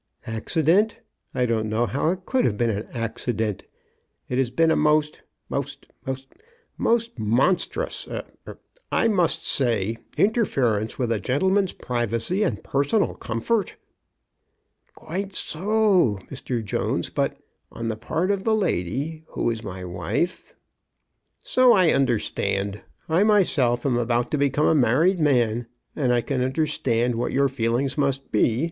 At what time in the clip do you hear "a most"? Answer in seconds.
4.71-5.21, 6.33-7.19